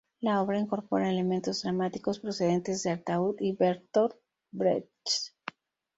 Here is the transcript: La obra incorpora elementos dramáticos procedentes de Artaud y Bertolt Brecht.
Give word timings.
La 0.19 0.41
obra 0.41 0.57
incorpora 0.57 1.11
elementos 1.11 1.61
dramáticos 1.61 2.17
procedentes 2.19 2.81
de 2.81 2.89
Artaud 2.89 3.35
y 3.39 3.51
Bertolt 3.51 4.15
Brecht. 4.49 5.35